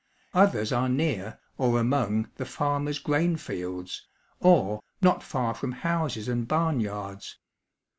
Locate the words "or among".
1.59-2.31